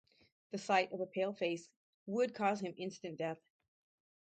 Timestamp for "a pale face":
1.01-1.69